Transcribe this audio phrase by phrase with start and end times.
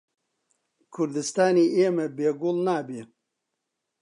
[0.93, 3.01] کوردستانی ئێمە بێ گوڵ نابێ